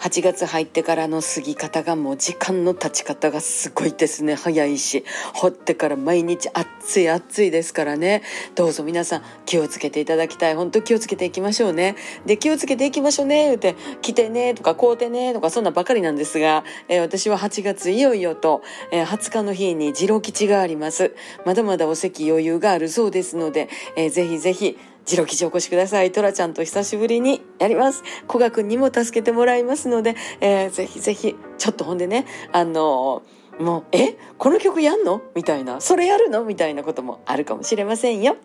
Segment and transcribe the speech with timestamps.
[0.00, 4.34] 8月入ってからの過ぎ方がもう時間の経ち方がすごいですね。
[4.34, 5.04] 早いし。
[5.34, 8.22] 掘ってから毎日暑い暑いですからね。
[8.54, 10.54] どうぞ皆さん気をつけていただきたい。
[10.54, 11.96] 本当気をつけていきましょうね。
[12.24, 13.44] で気をつけていきましょうね。
[13.44, 18.62] 言うて来てねとか買うてねとかそんなばかりなんですが、えー、私は8月いよいよと、
[18.92, 21.14] えー、20日の日に次郎吉があります。
[21.44, 26.12] まだまだお席余裕があるそうですので、えー、ぜひぜひジロ吉お越しください。
[26.12, 28.02] トラちゃんと久しぶりにやります。
[28.28, 34.16] 古賀くんにも助けてもらいますので、えー、ぜひぜひ、ちょっとほんでね、あのー、もう、え？
[34.38, 35.20] この曲やんの？
[35.34, 36.44] みたいな、それやるの？
[36.44, 38.36] みたいなこともあるかもしれませんよ。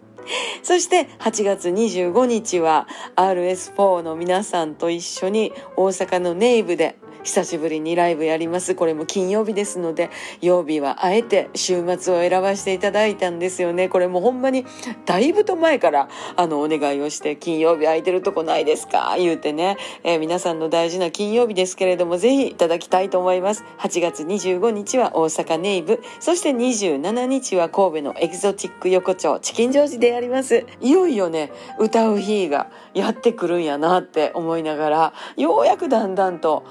[0.63, 8.75] そして8月25日は RS4 の皆さんと一緒に大阪のネイブで久しぶりにライブやります。
[8.75, 10.11] これも金曜日ですので、
[10.41, 13.89] 曜日はあえて週末を選ばせていただいたんですよね。
[13.89, 14.65] これもほんまに
[15.05, 19.15] だいぶと前からあのお願いをして、金曜日空いてるとこないですか？
[19.17, 23.63] 言うてね、えー、皆さんの大事な金曜日ですけれども、ぜひいただきたいと思います。
[23.79, 30.65] 8月25日は大阪ネイブ、そして27日は神戸のエキゾチック横丁チキンジョージでやります。
[30.79, 36.63] いよいよね、歌う日がやってくるんやなって思いながら、ようやくだんだんと、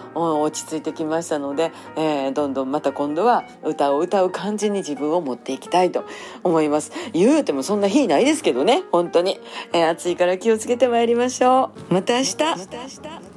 [0.44, 6.04] 落ち着いてきましたので、えー、どんどんまた今度は歌を歌う感じに自分を持っていきたいと
[6.42, 6.92] 思います。
[7.12, 9.40] 言うてもそんな日ないですけどね、本当に。
[9.72, 11.94] えー、暑いから気をつけてまいりましょう。
[11.94, 12.36] また明日。
[12.36, 13.33] また明日